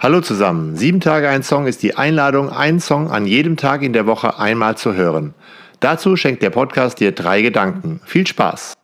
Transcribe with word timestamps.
Hallo 0.00 0.20
zusammen. 0.20 0.76
Sieben 0.76 1.00
Tage 1.00 1.28
ein 1.28 1.42
Song 1.42 1.66
ist 1.66 1.82
die 1.82 1.96
Einladung, 1.96 2.50
einen 2.50 2.78
Song 2.78 3.10
an 3.10 3.26
jedem 3.26 3.56
Tag 3.56 3.82
in 3.82 3.92
der 3.92 4.06
Woche 4.06 4.38
einmal 4.38 4.76
zu 4.76 4.94
hören. 4.94 5.34
Dazu 5.80 6.14
schenkt 6.14 6.40
der 6.40 6.50
Podcast 6.50 7.00
dir 7.00 7.10
drei 7.10 7.42
Gedanken. 7.42 8.00
Viel 8.04 8.24
Spaß! 8.24 8.74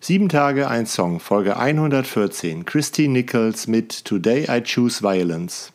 Sieben 0.00 0.28
Tage 0.28 0.68
ein 0.68 0.84
Song, 0.84 1.20
Folge 1.20 1.56
114, 1.56 2.66
Christy 2.66 3.08
Nichols 3.08 3.66
mit 3.66 4.04
Today 4.04 4.44
I 4.50 4.62
Choose 4.62 5.00
Violence. 5.02 5.72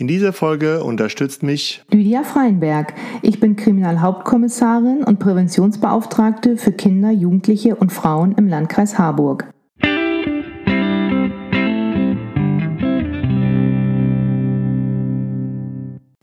In 0.00 0.06
dieser 0.06 0.32
Folge 0.32 0.82
unterstützt 0.82 1.42
mich 1.42 1.82
Lydia 1.90 2.22
Freienberg. 2.22 2.94
Ich 3.20 3.38
bin 3.38 3.54
Kriminalhauptkommissarin 3.54 5.04
und 5.04 5.18
Präventionsbeauftragte 5.18 6.56
für 6.56 6.72
Kinder, 6.72 7.10
Jugendliche 7.10 7.76
und 7.76 7.92
Frauen 7.92 8.34
im 8.38 8.48
Landkreis 8.48 8.98
Harburg. 8.98 9.52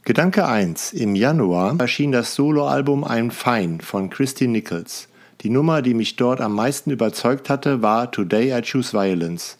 Gedanke 0.06 0.48
1. 0.48 0.94
Im 0.94 1.14
Januar 1.14 1.76
erschien 1.78 2.12
das 2.12 2.34
Soloalbum 2.34 3.04
Ein 3.04 3.30
Fein 3.30 3.80
von 3.80 4.10
Christy 4.10 4.48
Nichols. 4.48 5.08
Die 5.42 5.52
Nummer, 5.52 5.84
die 5.84 5.94
mich 5.94 6.16
dort 6.16 6.42
am 6.42 6.56
meisten 6.56 6.90
überzeugt 6.90 7.48
hatte, 7.48 7.84
war 7.84 8.10
Today 8.10 8.58
I 8.58 8.64
Choose 8.64 8.94
Violence. 8.94 9.60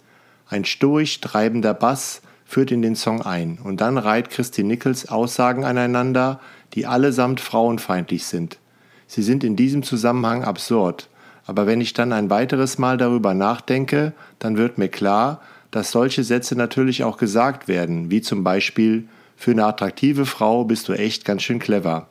Ein 0.50 0.66
stoisch 0.66 1.22
treibender 1.22 1.76
Bass, 1.76 2.24
führt 2.48 2.72
in 2.72 2.82
den 2.82 2.96
Song 2.96 3.22
ein 3.22 3.60
und 3.62 3.82
dann 3.82 3.98
reiht 3.98 4.30
Christy 4.30 4.64
Nichols 4.64 5.10
Aussagen 5.10 5.66
aneinander, 5.66 6.40
die 6.74 6.86
allesamt 6.86 7.42
frauenfeindlich 7.42 8.26
sind. 8.26 8.58
Sie 9.06 9.22
sind 9.22 9.44
in 9.44 9.56
diesem 9.56 9.84
Zusammenhang 9.84 10.44
absurd, 10.44 11.10
aber 11.46 11.68
wenn 11.68 11.82
ich 11.82 11.94
dann 11.94 12.14
ein 12.14 12.30
weiteres 12.30 12.78
Mal 12.78 12.98
darüber 12.98 13.34
nachdenke, 13.34 14.14
dann 14.40 14.58
wird 14.58 14.78
mir 14.78 14.88
klar, 14.88 15.42
dass 15.72 15.92
solche 15.92 16.24
Sätze 16.24 16.56
natürlich 16.56 17.04
auch 17.04 17.18
gesagt 17.18 17.68
werden, 17.68 18.10
wie 18.10 18.22
zum 18.22 18.44
Beispiel 18.44 19.08
Für 19.36 19.52
eine 19.52 19.66
attraktive 19.66 20.26
Frau 20.26 20.64
bist 20.64 20.88
du 20.88 20.94
echt 20.94 21.26
ganz 21.26 21.44
schön 21.44 21.60
clever. 21.60 22.08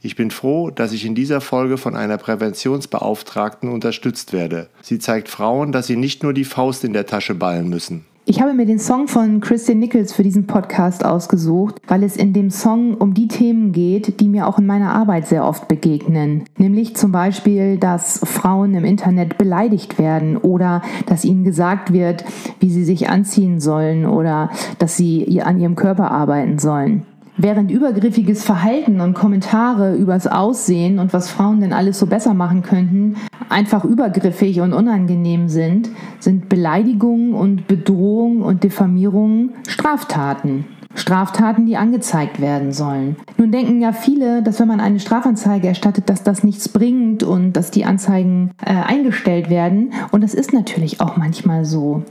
Ich 0.00 0.16
bin 0.16 0.30
froh, 0.30 0.70
dass 0.70 0.92
ich 0.92 1.04
in 1.04 1.14
dieser 1.14 1.40
Folge 1.40 1.78
von 1.78 1.96
einer 1.96 2.16
Präventionsbeauftragten 2.16 3.68
unterstützt 3.68 4.32
werde. 4.32 4.68
Sie 4.82 4.98
zeigt 4.98 5.28
Frauen, 5.28 5.72
dass 5.72 5.88
sie 5.88 5.96
nicht 5.96 6.22
nur 6.22 6.32
die 6.32 6.44
Faust 6.44 6.84
in 6.84 6.92
der 6.92 7.06
Tasche 7.06 7.34
ballen 7.34 7.68
müssen. 7.68 8.06
Ich 8.26 8.40
habe 8.40 8.54
mir 8.54 8.64
den 8.64 8.78
Song 8.78 9.06
von 9.06 9.40
Christian 9.40 9.80
Nichols 9.80 10.14
für 10.14 10.22
diesen 10.22 10.46
Podcast 10.46 11.04
ausgesucht, 11.04 11.74
weil 11.86 12.02
es 12.02 12.16
in 12.16 12.32
dem 12.32 12.50
Song 12.50 12.94
um 12.94 13.12
die 13.12 13.28
Themen 13.28 13.72
geht, 13.72 14.18
die 14.18 14.28
mir 14.28 14.48
auch 14.48 14.58
in 14.58 14.64
meiner 14.64 14.94
Arbeit 14.94 15.26
sehr 15.26 15.44
oft 15.44 15.68
begegnen. 15.68 16.44
Nämlich 16.56 16.96
zum 16.96 17.12
Beispiel, 17.12 17.76
dass 17.76 18.20
Frauen 18.24 18.72
im 18.74 18.86
Internet 18.86 19.36
beleidigt 19.36 19.98
werden 19.98 20.38
oder 20.38 20.80
dass 21.04 21.26
ihnen 21.26 21.44
gesagt 21.44 21.92
wird, 21.92 22.24
wie 22.60 22.70
sie 22.70 22.84
sich 22.84 23.10
anziehen 23.10 23.60
sollen 23.60 24.06
oder 24.06 24.48
dass 24.78 24.96
sie 24.96 25.42
an 25.42 25.60
ihrem 25.60 25.76
Körper 25.76 26.10
arbeiten 26.10 26.58
sollen. 26.58 27.04
Während 27.36 27.70
übergriffiges 27.70 28.44
Verhalten 28.44 29.00
und 29.00 29.14
Kommentare 29.14 29.96
übers 29.96 30.28
Aussehen 30.28 31.00
und 31.00 31.12
was 31.12 31.30
Frauen 31.30 31.60
denn 31.60 31.72
alles 31.72 31.98
so 31.98 32.06
besser 32.06 32.32
machen 32.32 32.62
könnten, 32.62 33.16
einfach 33.48 33.84
übergriffig 33.84 34.60
und 34.60 34.72
unangenehm 34.72 35.48
sind, 35.48 35.90
sind 36.20 36.48
Beleidigungen 36.48 37.34
und 37.34 37.66
Bedrohungen 37.66 38.40
und 38.40 38.62
Diffamierungen 38.62 39.50
Straftaten. 39.66 40.64
Straftaten, 40.94 41.66
die 41.66 41.76
angezeigt 41.76 42.40
werden 42.40 42.72
sollen. 42.72 43.16
Nun 43.36 43.52
denken 43.52 43.80
ja 43.80 43.92
viele, 43.92 44.42
dass 44.42 44.60
wenn 44.60 44.68
man 44.68 44.80
eine 44.80 45.00
Strafanzeige 45.00 45.68
erstattet, 45.68 46.08
dass 46.08 46.22
das 46.22 46.44
nichts 46.44 46.68
bringt 46.68 47.22
und 47.22 47.52
dass 47.52 47.70
die 47.70 47.84
Anzeigen 47.84 48.52
äh, 48.64 48.72
eingestellt 48.72 49.50
werden. 49.50 49.92
Und 50.12 50.22
das 50.22 50.34
ist 50.34 50.52
natürlich 50.52 51.00
auch 51.00 51.16
manchmal 51.16 51.64
so. 51.64 52.02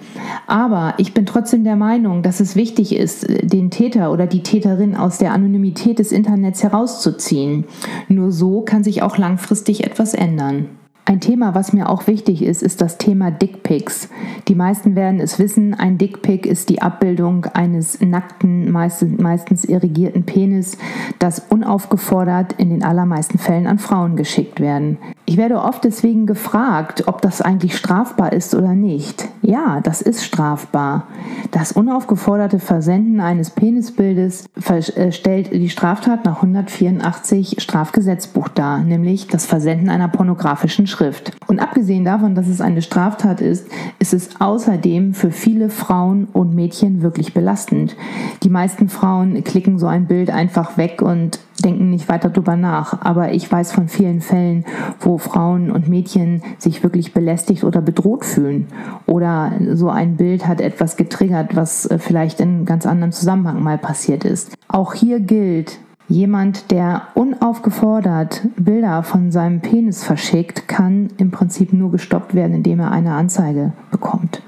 Aber 0.48 0.96
ich 0.98 1.14
bin 1.14 1.26
trotzdem 1.26 1.64
der 1.64 1.76
Meinung, 1.76 2.22
dass 2.24 2.40
es 2.40 2.56
wichtig 2.56 2.96
ist, 2.96 3.28
den 3.30 3.72
Täter 3.72 4.12
oder 4.12 4.28
die 4.28 4.44
Täterin 4.44 4.96
aus 4.96 5.18
der 5.18 5.34
Anonymität 5.34 6.00
des 6.00 6.12
Internets 6.12 6.64
herauszuziehen. 6.64 7.66
Nur 8.08 8.32
so 8.32 8.62
kann 8.62 8.84
sich 8.84 9.02
auch 9.02 9.18
langfristig 9.18 9.84
etwas 9.84 10.14
ändern. 10.14 10.68
Ein 11.06 11.20
Thema, 11.20 11.54
was 11.54 11.74
mir 11.74 11.90
auch 11.90 12.08
wichtig 12.08 12.42
ist, 12.42 12.64
ist 12.64 12.80
das 12.80 12.98
Thema 12.98 13.30
Dickpics. 13.30 14.08
Die 14.48 14.56
meisten 14.56 14.96
werden 14.96 15.20
es 15.20 15.38
wissen, 15.38 15.74
ein 15.74 15.98
Dickpic 15.98 16.48
ist 16.48 16.70
die 16.70 16.82
Abbildung 16.82 17.46
eines 17.48 18.00
nackten, 18.00 18.72
meistens, 18.72 19.20
meistens 19.20 19.66
irrigierten 19.66 20.24
Penis, 20.24 20.78
das 21.20 21.40
unaufgefordert 21.50 22.54
in 22.54 22.70
den 22.70 22.84
allermeisten 22.84 23.38
Fällen 23.38 23.68
an 23.68 23.80
Frauen 23.80 24.16
geschickt 24.16 24.62
werden. 24.62 24.98
Ich 25.26 25.36
werde 25.36 25.62
oft 25.62 25.84
deswegen 25.84 26.26
gefragt, 26.26 27.04
ob 27.08 27.22
das 27.22 27.42
eigentlich 27.42 27.76
strafbar 27.76 28.32
ist 28.32 28.56
oder 28.56 28.74
nicht. 28.74 29.28
Ja, 29.42 29.82
das 29.82 30.02
ist 30.02 30.24
strafbar. 30.24 31.08
Das 31.52 31.74
unaufgeforderte 31.74 32.60
Versenden 32.60 33.20
eines 33.20 33.50
Penisbildes 33.50 34.46
äh, 34.70 35.12
stellt 35.12 35.52
die 35.52 35.70
Straftat 35.70 36.24
nach 36.24 36.38
184 36.38 37.58
Strafgesetzbuch 37.60 38.48
dar, 38.48 38.80
nämlich 38.80 39.28
das 39.28 39.46
Versenden 39.46 39.90
einer 39.90 40.08
pornografischen 40.08 40.88
Schrift. 40.94 41.32
Und 41.48 41.60
abgesehen 41.60 42.06
davon, 42.06 42.36
dass 42.36 42.48
es 42.48 42.62
eine 42.62 42.84
Straftat 42.84 43.42
ist, 43.42 43.68
ist 44.00 44.14
es 44.14 44.40
außerdem 44.40 45.14
für 45.14 45.32
viele 45.32 45.70
Frauen 45.70 46.28
und 46.32 46.54
Mädchen 46.54 47.02
wirklich 47.02 47.34
belastend. 47.34 47.96
Die 48.44 48.50
meisten 48.50 48.90
Frauen 48.90 49.44
klicken 49.44 49.80
so 49.80 49.88
ein 49.88 50.06
Bild 50.06 50.30
einfach 50.30 50.78
weg 50.78 51.02
und 51.02 51.40
denken 51.64 51.90
nicht 51.90 52.10
weiter 52.10 52.30
drüber 52.30 52.56
nach. 52.56 53.02
Aber 53.02 53.32
ich 53.32 53.52
weiß 53.52 53.72
von 53.72 53.88
vielen 53.88 54.22
Fällen, 54.22 54.66
wo 55.00 55.18
Frauen 55.18 55.72
und 55.72 55.88
Mädchen 55.88 56.44
sich 56.60 56.84
wirklich 56.84 57.14
belästigt 57.14 57.64
oder 57.64 57.82
bedroht 57.82 58.24
fühlen. 58.24 58.68
Oder 59.08 59.54
so 59.74 59.90
ein 59.90 60.16
Bild 60.16 60.48
hat 60.48 60.62
etwas 60.62 60.96
getriggert, 60.96 61.56
was 61.56 61.86
äh, 61.88 61.98
vielleicht 61.98 62.40
in 62.40 62.66
ganz 62.66 62.86
anderen 62.86 63.12
Zusammenhang 63.12 63.64
mal 63.64 63.78
passiert 63.78 64.26
ist. 64.26 64.56
Auch 64.68 64.94
hier 64.94 65.20
gilt, 65.20 65.80
Jemand, 66.14 66.70
der 66.70 67.08
unaufgefordert 67.16 68.48
Bilder 68.56 69.02
von 69.02 69.32
seinem 69.32 69.62
Penis 69.62 70.04
verschickt, 70.04 70.68
kann 70.68 71.10
im 71.18 71.32
Prinzip 71.32 71.74
nur 71.74 71.92
gestoppt 71.92 72.36
werden, 72.36 72.54
indem 72.54 72.82
er 72.82 72.92
eine 72.92 73.16
Anzeige 73.16 73.74
bekommt. 73.90 74.44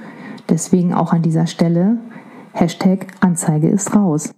Deswegen 0.48 0.94
auch 0.94 1.12
an 1.12 1.24
dieser 1.24 1.48
Stelle 1.48 1.98
Hashtag 2.52 3.08
Anzeige 3.20 3.68
ist 3.68 3.96
raus. 3.96 4.32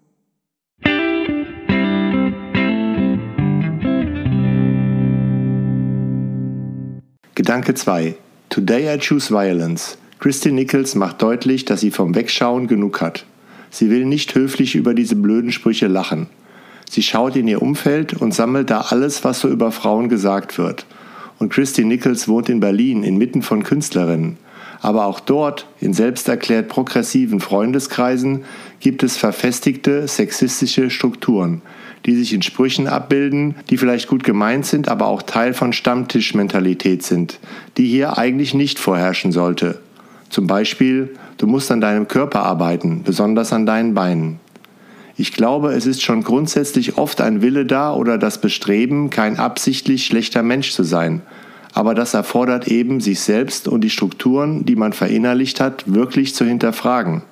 Gedanke 7.36 7.74
2. 7.74 8.16
Today 8.48 8.96
I 8.96 8.98
choose 9.00 9.34
violence. 9.34 9.98
Christy 10.20 10.54
Nichols 10.54 10.96
macht 10.96 11.22
deutlich, 11.22 11.66
dass 11.66 11.82
sie 11.82 11.92
vom 11.92 12.16
Wegschauen 12.16 12.68
genug 12.68 13.02
hat. 13.02 13.26
Sie 13.70 13.90
will 13.90 14.06
nicht 14.06 14.34
höflich 14.34 14.76
über 14.76 14.94
diese 14.94 15.18
blöden 15.18 15.52
Sprüche 15.52 15.88
lachen. 15.88 16.28
Sie 16.90 17.04
schaut 17.04 17.36
in 17.36 17.48
ihr 17.48 17.62
Umfeld 17.62 18.14
und 18.14 18.34
sammelt 18.34 18.70
da 18.70 18.82
alles, 18.90 19.24
was 19.24 19.42
so 19.42 19.50
über 19.50 19.72
Frauen 19.72 20.10
gesagt 20.10 20.58
wird. 20.58 20.86
Und 21.40 21.52
Christy 21.52 21.86
Nichols 21.86 22.28
wohnt 22.28 22.50
in 22.50 22.60
Berlin, 22.60 23.04
inmitten 23.04 23.42
von 23.42 23.64
Künstlerinnen. 23.64 24.38
Aber 24.82 25.06
auch 25.06 25.20
dort, 25.20 25.68
in 25.80 25.94
selbsterklärt 25.94 26.68
progressiven 26.68 27.40
Freundeskreisen, 27.40 28.44
gibt 28.80 29.04
es 29.04 29.18
verfestigte 29.18 30.08
sexistische 30.08 30.90
Strukturen, 30.90 31.62
die 32.06 32.16
sich 32.16 32.34
in 32.34 32.42
Sprüchen 32.42 32.88
abbilden, 32.88 33.56
die 33.70 33.78
vielleicht 33.78 34.08
gut 34.08 34.24
gemeint 34.24 34.66
sind, 34.66 34.88
aber 34.88 35.08
auch 35.08 35.24
Teil 35.24 35.54
von 35.54 35.74
Stammtischmentalität 35.74 37.04
sind, 37.04 37.40
die 37.78 37.88
hier 37.88 38.18
eigentlich 38.18 38.54
nicht 38.54 38.80
vorherrschen 38.80 39.32
sollte. 39.32 39.80
Zum 40.30 40.46
Beispiel, 40.46 41.16
du 41.38 41.48
musst 41.48 41.72
an 41.72 41.82
deinem 41.82 42.08
Körper 42.08 42.44
arbeiten, 42.44 43.02
besonders 43.04 43.54
an 43.54 43.66
deinen 43.66 43.94
Beinen. 43.94 44.40
Ich 45.20 45.34
glaube, 45.34 45.74
es 45.74 45.88
ist 45.88 46.04
schon 46.04 46.22
grundsätzlich 46.22 47.00
oft 47.00 47.22
ein 47.22 47.42
Wille 47.42 47.66
da 47.66 47.92
oder 47.92 48.20
das 48.20 48.40
Bestreben, 48.40 49.10
kein 49.10 49.38
absichtlich 49.38 50.06
schlechter 50.06 50.44
Mensch 50.44 50.72
zu 50.72 50.84
sein. 50.84 51.24
Aber 51.74 51.96
das 51.96 52.14
erfordert 52.14 52.68
eben, 52.68 53.02
sich 53.02 53.20
selbst 53.22 53.68
und 53.68 53.82
die 53.82 53.90
Strukturen, 53.90 54.64
die 54.66 54.76
man 54.76 54.94
verinnerlicht 54.94 55.60
hat, 55.60 55.92
wirklich 55.92 56.36
zu 56.36 56.46
hinterfragen. 56.46 57.24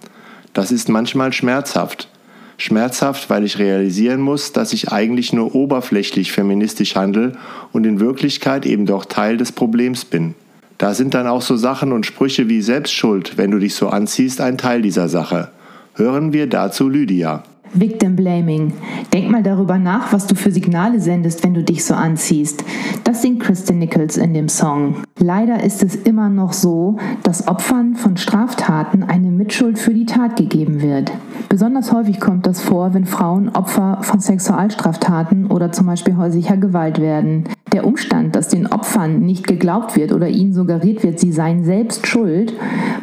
Das 0.54 0.71
ist 0.71 0.89
manchmal 0.89 1.31
schmerzhaft. 1.31 2.10
Schmerzhaft, 2.57 3.30
weil 3.30 3.44
ich 3.44 3.60
realisieren 3.60 4.21
muss, 4.21 4.51
dass 4.51 4.74
ich 4.74 4.92
eigentlich 4.92 5.31
nur 5.31 5.54
oberflächlich 5.54 6.31
feministisch 6.31 6.95
handle 6.95 7.33
und 7.71 7.86
in 7.86 8.00
Wirklichkeit 8.00 8.65
eben 8.65 8.88
doch 8.88 9.06
Teil 9.06 9.38
des 9.38 9.51
Problems 9.51 10.06
bin. 10.06 10.33
Da 10.80 10.95
sind 10.95 11.13
dann 11.13 11.27
auch 11.27 11.44
so 11.44 11.56
Sachen 11.56 11.92
und 11.92 12.07
Sprüche 12.07 12.50
wie 12.50 12.62
Selbstschuld, 12.63 13.38
wenn 13.38 13.51
du 13.51 13.60
dich 13.60 13.75
so 13.75 13.89
anziehst, 13.89 14.42
ein 14.42 14.57
Teil 14.57 14.81
dieser 14.81 15.07
Sache. 15.07 15.51
Hören 15.94 16.33
wir 16.33 16.48
dazu 16.48 16.89
Lydia. 16.89 17.44
Victim 17.80 18.16
Blaming. 18.16 18.74
Denk 19.13 19.30
mal 19.30 19.44
darüber 19.44 19.77
nach, 19.77 20.13
was 20.13 20.27
du 20.27 20.36
für 20.36 20.51
Signale 20.51 21.00
sendest, 21.00 21.44
wenn 21.44 21.54
du 21.54 21.63
dich 21.63 21.86
so 21.86 21.94
anziehst. 21.94 22.63
Das 23.04 23.22
singt 23.22 23.42
Kristen 23.42 23.80
Nichols 23.80 24.18
in 24.18 24.33
dem 24.33 24.50
Song. 24.50 24.95
Leider 25.19 25.63
ist 25.63 25.83
es 25.83 25.95
immer 25.95 26.30
noch 26.30 26.54
so, 26.54 26.98
dass 27.24 27.48
Opfern 27.48 27.95
von 27.95 28.18
Straftaten 28.18 29.04
eine 29.04 29.31
Mitschuld 29.31 29.80
für 29.80 29.94
die 29.94 30.06
Tat 30.06 30.36
gegeben 30.36 30.81
wird. 30.81 31.12
Besonders 31.50 31.92
häufig 31.92 32.19
kommt 32.19 32.45
das 32.48 32.62
vor, 32.62 32.94
wenn 32.94 33.06
Frauen 33.06 33.50
Opfer 33.50 34.00
von 34.01 34.19
Sexualstraftaten 34.19 35.48
oder 35.48 35.72
zum 35.72 35.86
Beispiel 35.88 36.18
häuslicher 36.18 36.57
Gewalt 36.57 37.00
werden. 37.00 37.45
Der 37.72 37.86
Umstand, 37.86 38.36
dass 38.36 38.50
den 38.50 38.68
Opfern 38.68 39.19
nicht 39.19 39.48
geglaubt 39.48 39.95
wird 39.95 40.12
oder 40.12 40.27
ihnen 40.27 40.54
suggeriert 40.54 41.04
wird, 41.04 41.19
sie 41.19 41.31
seien 41.31 41.63
selbst 41.63 42.07
schuld, 42.07 42.54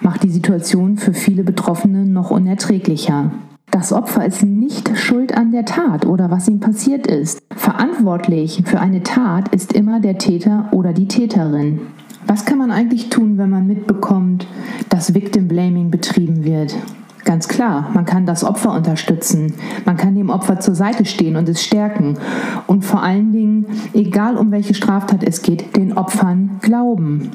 macht 0.00 0.22
die 0.22 0.30
Situation 0.30 0.96
für 0.96 1.12
viele 1.12 1.44
Betroffene 1.44 2.04
noch 2.04 2.30
unerträglicher. 2.30 3.30
Das 3.72 3.90
Opfer 3.90 4.26
ist 4.26 4.42
nicht 4.44 4.96
schuld 4.98 5.34
an 5.34 5.50
der 5.50 5.64
Tat 5.64 6.04
oder 6.04 6.30
was 6.30 6.46
ihm 6.46 6.60
passiert 6.60 7.06
ist. 7.06 7.40
Verantwortlich 7.56 8.62
für 8.66 8.78
eine 8.78 9.02
Tat 9.02 9.48
ist 9.48 9.72
immer 9.72 9.98
der 9.98 10.19
Täter 10.19 10.69
oder 10.72 10.92
die 10.92 11.08
Täterin. 11.08 11.80
Was 12.26 12.44
kann 12.44 12.58
man 12.58 12.70
eigentlich 12.70 13.08
tun, 13.08 13.38
wenn 13.38 13.48
man 13.48 13.66
mitbekommt, 13.66 14.46
dass 14.90 15.14
Victim 15.14 15.48
Blaming 15.48 15.90
betrieben 15.90 16.44
wird? 16.44 16.76
Ganz 17.24 17.48
klar, 17.48 17.88
man 17.94 18.04
kann 18.04 18.26
das 18.26 18.44
Opfer 18.44 18.74
unterstützen, 18.74 19.54
man 19.86 19.96
kann 19.96 20.16
dem 20.16 20.28
Opfer 20.28 20.60
zur 20.60 20.74
Seite 20.74 21.06
stehen 21.06 21.36
und 21.36 21.48
es 21.48 21.62
stärken 21.64 22.19
und 22.66 22.84
vor 22.84 23.02
allen 23.02 23.32
Dingen, 23.32 23.66
egal 23.94 24.36
um 24.36 24.50
welche 24.50 24.74
Straftat 24.74 25.24
es 25.24 25.40
geht, 25.40 25.76
den 25.76 25.96
Opfern 25.96 26.58
glauben. 26.60 27.30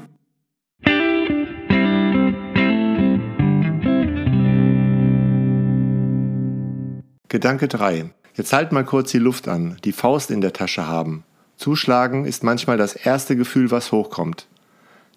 Gedanke 7.29 7.67
3. 7.67 8.05
Jetzt 8.35 8.53
halt 8.53 8.71
mal 8.71 8.85
kurz 8.85 9.11
die 9.11 9.17
Luft 9.17 9.49
an, 9.49 9.75
die 9.83 9.91
Faust 9.91 10.31
in 10.31 10.39
der 10.39 10.53
Tasche 10.53 10.87
haben. 10.87 11.25
Zuschlagen 11.57 12.23
ist 12.23 12.41
manchmal 12.41 12.77
das 12.77 12.95
erste 12.95 13.35
Gefühl, 13.35 13.69
was 13.69 13.91
hochkommt. 13.91 14.47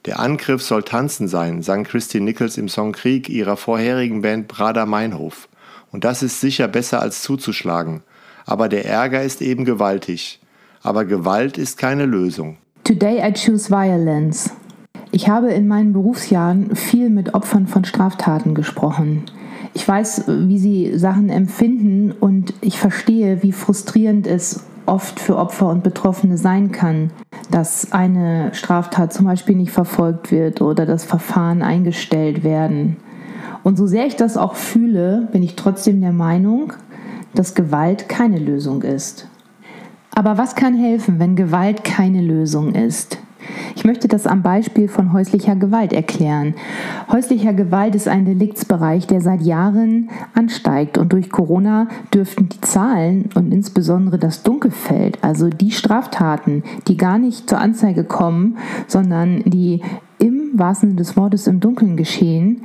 Der 0.06 0.18
Angriff 0.18 0.60
soll 0.60 0.82
tanzen 0.82 1.28
sein, 1.28 1.62
sang 1.62 1.84
Christine 1.84 2.24
Nichols 2.24 2.58
im 2.58 2.68
Song 2.68 2.90
Krieg 2.90 3.28
ihrer 3.28 3.56
vorherigen 3.56 4.22
Band 4.22 4.48
Brada 4.48 4.86
Meinhof. 4.86 5.48
Und 5.92 6.02
das 6.02 6.24
ist 6.24 6.40
sicher 6.40 6.66
besser 6.66 7.00
als 7.00 7.22
zuzuschlagen. 7.22 8.02
Aber 8.44 8.68
der 8.68 8.86
Ärger 8.86 9.22
ist 9.22 9.40
eben 9.40 9.64
gewaltig. 9.64 10.40
Aber 10.82 11.04
Gewalt 11.04 11.58
ist 11.58 11.78
keine 11.78 12.06
Lösung. 12.06 12.56
Today 12.82 13.20
I 13.24 13.32
choose 13.32 13.70
violence. 13.70 14.50
Ich 15.12 15.28
habe 15.28 15.52
in 15.52 15.68
meinen 15.68 15.92
Berufsjahren 15.92 16.74
viel 16.74 17.08
mit 17.08 17.34
Opfern 17.34 17.68
von 17.68 17.84
Straftaten 17.84 18.56
gesprochen. 18.56 19.26
Ich 19.80 19.88
weiß, 19.88 20.24
wie 20.26 20.58
sie 20.58 20.98
Sachen 20.98 21.30
empfinden 21.30 22.12
und 22.12 22.52
ich 22.60 22.78
verstehe, 22.78 23.42
wie 23.42 23.50
frustrierend 23.50 24.26
es 24.26 24.62
oft 24.84 25.18
für 25.18 25.38
Opfer 25.38 25.70
und 25.70 25.82
Betroffene 25.82 26.36
sein 26.36 26.70
kann, 26.70 27.12
dass 27.50 27.90
eine 27.90 28.50
Straftat 28.52 29.14
zum 29.14 29.24
Beispiel 29.24 29.56
nicht 29.56 29.70
verfolgt 29.70 30.32
wird 30.32 30.60
oder 30.60 30.84
das 30.84 31.06
Verfahren 31.06 31.62
eingestellt 31.62 32.44
werden. 32.44 32.98
Und 33.62 33.78
so 33.78 33.86
sehr 33.86 34.04
ich 34.04 34.16
das 34.16 34.36
auch 34.36 34.54
fühle, 34.54 35.28
bin 35.32 35.42
ich 35.42 35.56
trotzdem 35.56 36.02
der 36.02 36.12
Meinung, 36.12 36.74
dass 37.34 37.54
Gewalt 37.54 38.06
keine 38.06 38.38
Lösung 38.38 38.82
ist. 38.82 39.28
Aber 40.14 40.36
was 40.36 40.56
kann 40.56 40.74
helfen, 40.74 41.18
wenn 41.18 41.36
Gewalt 41.36 41.84
keine 41.84 42.20
Lösung 42.20 42.74
ist? 42.74 43.16
Ich 43.74 43.84
möchte 43.84 44.08
das 44.08 44.26
am 44.26 44.42
Beispiel 44.42 44.88
von 44.88 45.12
häuslicher 45.12 45.56
Gewalt 45.56 45.92
erklären. 45.92 46.54
Häuslicher 47.10 47.52
Gewalt 47.52 47.94
ist 47.94 48.08
ein 48.08 48.24
Deliktsbereich, 48.24 49.06
der 49.06 49.20
seit 49.20 49.42
Jahren 49.42 50.10
ansteigt 50.34 50.98
und 50.98 51.12
durch 51.12 51.30
Corona 51.30 51.88
dürften 52.12 52.48
die 52.48 52.60
Zahlen 52.60 53.30
und 53.34 53.52
insbesondere 53.52 54.18
das 54.18 54.42
Dunkelfeld, 54.42 55.18
also 55.22 55.48
die 55.48 55.70
Straftaten, 55.70 56.62
die 56.88 56.96
gar 56.96 57.18
nicht 57.18 57.48
zur 57.48 57.58
Anzeige 57.58 58.04
kommen, 58.04 58.58
sondern 58.86 59.42
die 59.44 59.82
wahrsten 60.60 60.90
Sinne 60.90 60.98
des 60.98 61.16
Wortes 61.16 61.48
im 61.48 61.58
Dunkeln 61.58 61.96
geschehen, 61.96 62.64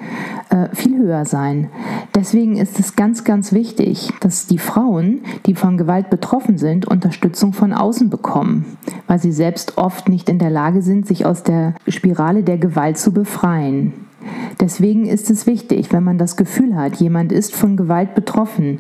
äh, 0.50 0.68
viel 0.76 1.00
höher 1.00 1.26
sein. 1.26 1.70
Deswegen 2.14 2.58
ist 2.58 2.80
es 2.80 2.96
ganz, 2.96 3.24
ganz 3.24 3.52
wichtig, 3.52 4.12
dass 4.20 4.46
die 4.46 4.60
Frauen, 4.60 5.22
die 5.48 5.56
von 5.56 5.78
Gewalt 5.78 6.12
betroffen 6.12 6.60
sind, 6.60 6.86
Unterstützung 6.86 7.54
von 7.54 7.74
außen 7.74 8.12
bekommen, 8.12 8.78
weil 9.08 9.18
sie 9.18 9.32
selbst 9.32 9.80
oft 9.80 10.10
nicht 10.10 10.30
in 10.30 10.38
der 10.38 10.52
Lage 10.52 10.84
sind, 10.84 11.08
sich 11.08 11.26
aus 11.26 11.42
der 11.42 11.74
Spirale 11.88 12.44
der 12.44 12.60
Gewalt 12.60 13.00
zu 13.00 13.12
befreien. 13.12 13.94
Deswegen 14.60 15.06
ist 15.06 15.32
es 15.32 15.48
wichtig, 15.48 15.92
wenn 15.92 16.04
man 16.04 16.18
das 16.18 16.38
Gefühl 16.38 16.76
hat, 16.76 16.98
jemand 16.98 17.32
ist 17.32 17.56
von 17.56 17.78
Gewalt 17.78 18.16
betroffen, 18.16 18.80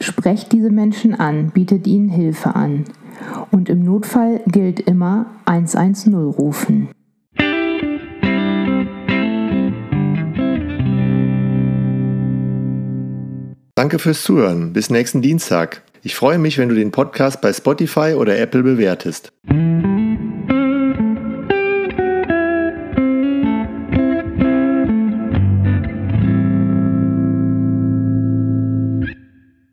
sprecht 0.00 0.52
diese 0.52 0.70
Menschen 0.70 1.14
an, 1.14 1.50
bietet 1.50 1.86
ihnen 1.86 2.08
Hilfe 2.08 2.54
an. 2.54 2.84
Und 3.50 3.68
im 3.68 3.84
Notfall 3.84 4.40
gilt 4.46 4.80
immer 4.80 5.26
110 5.44 6.14
rufen. 6.14 6.88
Danke 13.82 13.98
fürs 13.98 14.22
Zuhören. 14.22 14.72
Bis 14.72 14.90
nächsten 14.90 15.22
Dienstag. 15.22 15.82
Ich 16.04 16.14
freue 16.14 16.38
mich, 16.38 16.56
wenn 16.56 16.68
du 16.68 16.76
den 16.76 16.92
Podcast 16.92 17.40
bei 17.40 17.52
Spotify 17.52 18.14
oder 18.16 18.38
Apple 18.38 18.62
bewertest. 18.62 19.32